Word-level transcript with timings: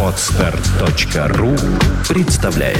Отстар.ру 0.00 1.56
представляет 2.08 2.78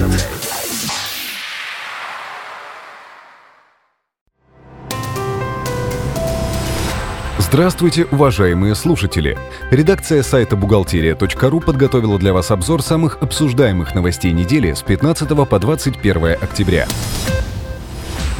Здравствуйте, 7.39 8.07
уважаемые 8.13 8.77
слушатели! 8.77 9.37
Редакция 9.73 10.23
сайта 10.23 10.55
бухгалтерия.ру 10.55 11.61
подготовила 11.61 12.19
для 12.19 12.33
вас 12.33 12.53
обзор 12.53 12.81
самых 12.81 13.21
обсуждаемых 13.21 13.97
новостей 13.97 14.31
недели 14.33 14.73
с 14.75 14.83
15 14.83 15.29
по 15.49 15.59
21 15.59 16.37
октября. 16.41 16.87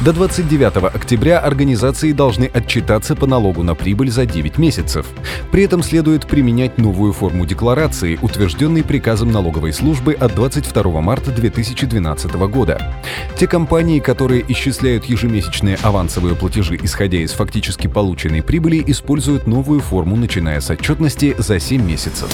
До 0.03 0.11
29 0.11 0.93
октября 0.93 1.39
организации 1.39 2.11
должны 2.11 2.45
отчитаться 2.53 3.15
по 3.15 3.27
налогу 3.27 3.63
на 3.63 3.75
прибыль 3.75 4.11
за 4.11 4.25
9 4.25 4.57
месяцев. 4.57 5.05
При 5.51 5.63
этом 5.63 5.81
следует 5.81 6.27
применять 6.27 6.77
новую 6.77 7.13
форму 7.13 7.45
декларации, 7.45 8.19
утвержденной 8.21 8.83
приказом 8.83 9.31
налоговой 9.31 9.71
службы 9.71 10.13
от 10.13 10.35
22 10.35 10.99
марта 10.99 11.31
2012 11.31 12.33
года. 12.49 12.93
Те 13.37 13.47
компании, 13.47 13.99
которые 13.99 14.43
исчисляют 14.49 15.05
ежемесячные 15.05 15.77
авансовые 15.81 16.35
платежи, 16.35 16.77
исходя 16.83 17.19
из 17.19 17.31
фактически 17.31 17.87
полученной 17.87 18.43
прибыли, 18.43 18.83
используют 18.85 19.47
новую 19.47 19.79
форму, 19.79 20.17
начиная 20.17 20.59
с 20.59 20.69
отчетности 20.69 21.35
за 21.37 21.57
7 21.57 21.81
месяцев. 21.81 22.29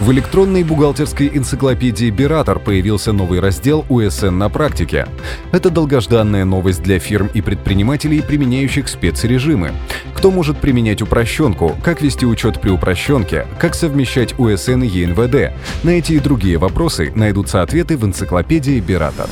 В 0.00 0.10
электронной 0.10 0.64
бухгалтерской 0.64 1.30
энциклопедии 1.32 2.10
«Биратор» 2.10 2.58
появился 2.58 3.12
новый 3.12 3.38
раздел 3.38 3.84
«УСН 3.88 4.36
на 4.36 4.48
практике». 4.48 5.06
Это 5.52 5.70
долгожданная 5.70 6.44
новость 6.44 6.82
для 6.82 6.98
фирм 6.98 7.30
и 7.32 7.40
предпринимателей, 7.40 8.20
применяющих 8.20 8.88
спецрежимы. 8.88 9.72
Кто 10.12 10.32
может 10.32 10.58
применять 10.58 11.00
упрощенку, 11.00 11.76
как 11.82 12.02
вести 12.02 12.26
учет 12.26 12.60
при 12.60 12.70
упрощенке, 12.70 13.46
как 13.60 13.76
совмещать 13.76 14.36
УСН 14.36 14.82
и 14.82 14.88
ЕНВД. 14.88 15.52
На 15.84 15.90
эти 15.90 16.14
и 16.14 16.18
другие 16.18 16.58
вопросы 16.58 17.12
найдутся 17.14 17.62
ответы 17.62 17.96
в 17.96 18.04
энциклопедии 18.04 18.80
«Биратор». 18.80 19.28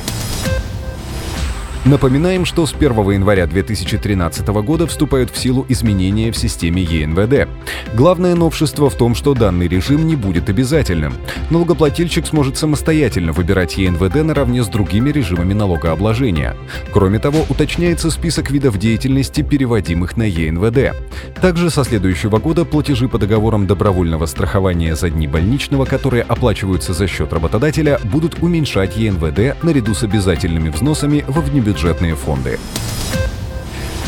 Напоминаем, 1.85 2.45
что 2.45 2.65
с 2.65 2.73
1 2.73 2.91
января 3.11 3.45
2013 3.45 4.47
года 4.47 4.87
вступают 4.87 5.31
в 5.31 5.37
силу 5.37 5.65
изменения 5.67 6.31
в 6.31 6.37
системе 6.37 6.81
ЕНВД. 6.81 7.49
Главное 7.93 8.35
новшество 8.35 8.89
в 8.89 8.95
том, 8.95 9.13
что 9.15 9.33
данный 9.33 9.67
режим 9.67 10.07
не 10.07 10.15
будет 10.15 10.49
обязательным. 10.49 11.13
Налогоплательщик 11.49 12.25
сможет 12.25 12.57
самостоятельно 12.57 13.33
выбирать 13.33 13.75
ЕНВД 13.75 14.23
наравне 14.23 14.63
с 14.63 14.69
другими 14.69 15.09
режимами 15.09 15.53
налогообложения. 15.53 16.55
Кроме 16.93 17.19
того, 17.19 17.45
уточняется 17.49 18.11
список 18.11 18.49
видов 18.49 18.77
деятельности, 18.77 19.41
переводимых 19.41 20.15
на 20.15 20.23
ЕНВД. 20.23 20.95
Также 21.41 21.69
со 21.69 21.83
следующего 21.83 22.37
года 22.37 22.63
платежи 22.63 23.09
по 23.09 23.17
договорам 23.17 23.67
добровольного 23.67 24.25
страхования 24.25 24.95
за 24.95 25.09
дни 25.09 25.27
больничного, 25.27 25.83
которые 25.83 26.23
оплачиваются 26.23 26.93
за 26.93 27.07
счет 27.07 27.33
работодателя, 27.33 27.99
будут 28.05 28.41
уменьшать 28.41 28.95
ЕНВД 28.95 29.61
наряду 29.61 29.93
с 29.93 30.03
обязательными 30.03 30.69
взносами 30.69 31.25
во 31.27 31.41
внебюджетные 31.41 31.72
бюджетные 31.73 32.15
фонды. 32.15 32.59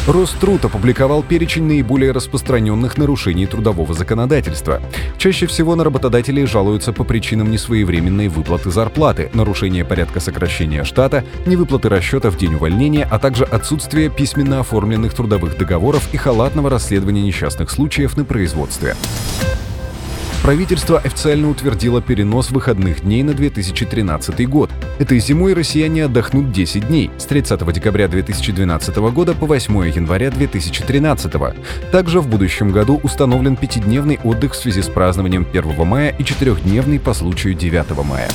Роструд 0.05 0.63
опубликовал 0.63 1.23
перечень 1.23 1.63
наиболее 1.63 2.11
распространенных 2.11 2.95
нарушений 2.95 3.47
трудового 3.47 3.91
законодательства. 3.95 4.79
Чаще 5.17 5.47
всего 5.47 5.73
на 5.73 5.83
работодателей 5.83 6.45
жалуются 6.45 6.93
по 6.93 7.03
причинам 7.03 7.49
несвоевременной 7.49 8.27
выплаты 8.27 8.69
зарплаты, 8.69 9.31
нарушения 9.33 9.83
порядка 9.83 10.19
сокращения 10.19 10.83
штата, 10.83 11.25
невыплаты 11.47 11.89
расчета 11.89 12.29
в 12.29 12.37
день 12.37 12.53
увольнения, 12.53 13.07
а 13.09 13.17
также 13.17 13.45
отсутствие 13.45 14.11
письменно 14.11 14.59
оформленных 14.59 15.15
трудовых 15.15 15.57
договоров 15.57 16.07
и 16.13 16.17
халатного 16.17 16.69
расследования 16.69 17.23
несчастных 17.23 17.71
случаев 17.71 18.15
на 18.15 18.25
производстве. 18.25 18.95
Правительство 20.45 20.99
официально 20.99 21.49
утвердило 21.49 22.03
перенос 22.03 22.51
выходных 22.51 23.01
дней 23.01 23.23
на 23.23 23.33
2013 23.33 24.47
год. 24.47 24.69
Этой 24.99 25.17
зимой 25.17 25.55
россияне 25.55 26.05
отдохнут 26.05 26.51
10 26.51 26.87
дней 26.87 27.09
с 27.17 27.25
30 27.25 27.73
декабря 27.73 28.07
2012 28.07 28.95
года 28.95 29.33
по 29.33 29.47
8 29.47 29.73
января 29.87 30.29
2013. 30.29 31.33
Также 31.91 32.19
в 32.21 32.27
будущем 32.27 32.69
году 32.69 32.99
установлен 33.01 33.55
пятидневный 33.55 34.19
отдых 34.23 34.53
в 34.53 34.55
связи 34.55 34.83
с 34.83 34.87
празднованием 34.87 35.47
1 35.51 35.83
мая 35.83 36.15
и 36.15 36.23
четырехдневный 36.23 36.99
по 36.99 37.15
случаю 37.15 37.55
9 37.55 38.05
мая. 38.05 38.29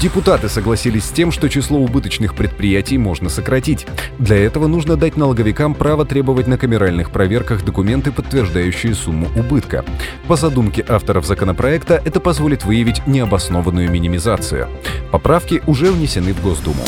Депутаты 0.00 0.48
согласились 0.48 1.04
с 1.04 1.10
тем, 1.10 1.32
что 1.32 1.48
число 1.48 1.78
убыточных 1.78 2.34
предприятий 2.34 2.98
можно 2.98 3.28
сократить. 3.28 3.86
Для 4.18 4.36
этого 4.36 4.66
нужно 4.66 4.96
дать 4.96 5.16
налоговикам 5.16 5.74
право 5.74 6.04
требовать 6.04 6.46
на 6.46 6.58
камеральных 6.58 7.10
проверках 7.10 7.64
документы, 7.64 8.12
подтверждающие 8.12 8.94
сумму 8.94 9.28
убытка. 9.36 9.84
По 10.28 10.36
задумке 10.36 10.84
авторов 10.86 11.24
законопроекта 11.24 12.02
это 12.04 12.20
позволит 12.20 12.64
выявить 12.64 13.06
необоснованную 13.06 13.90
минимизацию. 13.90 14.68
Поправки 15.10 15.62
уже 15.66 15.90
внесены 15.90 16.34
в 16.34 16.42
Госдуму. 16.42 16.84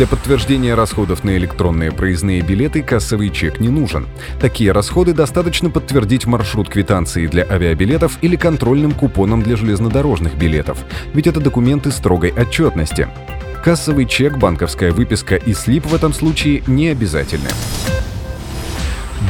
Для 0.00 0.06
подтверждения 0.06 0.74
расходов 0.74 1.24
на 1.24 1.36
электронные 1.36 1.92
проездные 1.92 2.40
билеты 2.40 2.82
кассовый 2.82 3.28
чек 3.28 3.60
не 3.60 3.68
нужен. 3.68 4.06
Такие 4.40 4.72
расходы 4.72 5.12
достаточно 5.12 5.68
подтвердить 5.68 6.24
маршрут 6.24 6.70
квитанции 6.70 7.26
для 7.26 7.42
авиабилетов 7.42 8.16
или 8.22 8.36
контрольным 8.36 8.92
купоном 8.92 9.42
для 9.42 9.56
железнодорожных 9.56 10.36
билетов, 10.36 10.86
ведь 11.12 11.26
это 11.26 11.38
документы 11.38 11.90
строгой 11.90 12.32
отчетности. 12.32 13.08
Кассовый 13.62 14.06
чек, 14.06 14.38
банковская 14.38 14.90
выписка 14.90 15.36
и 15.36 15.52
слип 15.52 15.84
в 15.84 15.94
этом 15.94 16.14
случае 16.14 16.62
не 16.66 16.88
обязательны. 16.88 17.50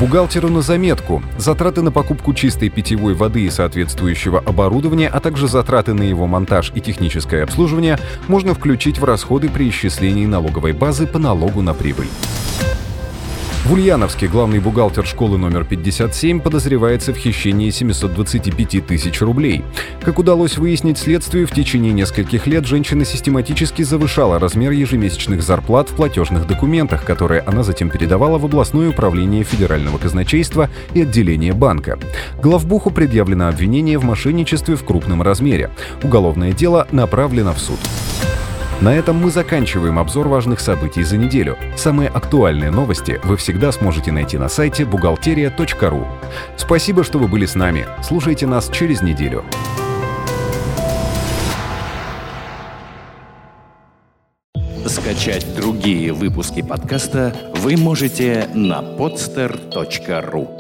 Бухгалтеру 0.01 0.49
на 0.49 0.63
заметку. 0.63 1.23
Затраты 1.37 1.83
на 1.83 1.93
покупку 1.93 2.33
чистой 2.33 2.71
питьевой 2.71 3.13
воды 3.13 3.43
и 3.43 3.51
соответствующего 3.51 4.39
оборудования, 4.39 5.09
а 5.09 5.21
также 5.21 5.47
затраты 5.47 5.93
на 5.93 6.05
его 6.05 6.27
монтаж 6.27 6.73
и 6.75 6.81
техническое 6.81 7.43
обслуживание 7.43 7.99
можно 8.27 8.55
включить 8.55 8.99
в 8.99 9.05
расходы 9.05 9.51
при 9.51 9.69
исчислении 9.69 10.25
налоговой 10.25 10.73
базы 10.73 11.07
по 11.07 11.19
налогу 11.19 11.61
на 11.61 11.75
прибыль. 11.75 12.09
В 13.71 13.75
Ульяновске 13.75 14.27
главный 14.27 14.59
бухгалтер 14.59 15.07
школы 15.07 15.39
номер 15.39 15.65
57 15.65 16.41
подозревается 16.41 17.15
в 17.15 17.17
хищении 17.17 17.71
725 17.71 18.85
тысяч 18.85 19.21
рублей. 19.21 19.63
Как 20.03 20.19
удалось 20.19 20.59
выяснить 20.59 20.99
следствию, 20.99 21.47
в 21.47 21.53
течение 21.53 21.93
нескольких 21.93 22.49
лет 22.49 22.67
женщина 22.67 23.05
систематически 23.05 23.83
завышала 23.83 24.41
размер 24.41 24.73
ежемесячных 24.73 25.41
зарплат 25.45 25.89
в 25.89 25.95
платежных 25.95 26.49
документах, 26.49 27.05
которые 27.05 27.43
она 27.43 27.63
затем 27.63 27.91
передавала 27.91 28.39
в 28.39 28.45
областное 28.45 28.91
управление 28.91 29.45
федерального 29.45 29.99
казначейства 29.99 30.69
и 30.93 31.03
отделение 31.03 31.53
банка. 31.53 31.97
Главбуху 32.43 32.91
предъявлено 32.91 33.47
обвинение 33.47 34.01
в 34.01 34.05
мошенничестве 34.05 34.75
в 34.75 34.83
крупном 34.83 35.23
размере. 35.23 35.71
Уголовное 36.03 36.51
дело 36.51 36.89
направлено 36.91 37.55
в 37.55 37.61
суд. 37.61 37.79
На 38.81 38.95
этом 38.95 39.17
мы 39.17 39.31
заканчиваем 39.31 39.99
обзор 39.99 40.29
важных 40.29 40.59
событий 40.59 41.03
за 41.03 41.19
неделю. 41.19 41.59
Самые 41.77 42.09
актуальные 42.09 42.71
новости 42.71 43.21
вы 43.25 43.37
всегда 43.37 43.73
сможете 43.73 44.11
найти 44.11 44.39
на 44.39 44.49
сайте 44.49 44.87
бухгалтерия.ру. 44.87 46.07
Спасибо, 46.57 47.05
что 47.05 47.19
вы 47.19 47.29
были 47.29 47.45
с 47.45 47.55
нами. 47.55 47.87
Слушайте 48.03 48.47
нас 48.47 48.71
через 48.71 49.03
неделю. 49.03 49.45
Скачать 54.87 55.55
другие 55.55 56.15
выпуски 56.15 56.63
подкаста 56.63 57.37
вы 57.57 57.77
можете 57.77 58.49
на 58.55 58.81
podster.ru 58.81 60.60